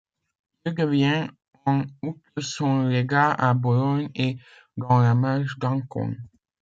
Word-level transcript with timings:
Il 0.65 0.73
devient 0.73 1.27
en 1.67 1.83
outre 2.01 2.41
son 2.41 2.87
légat 2.87 3.33
à 3.33 3.53
Bologne 3.53 4.09
et 4.15 4.39
dans 4.75 4.97
la 4.99 5.13
Marche 5.13 5.59
d'Ancône. 5.59 6.17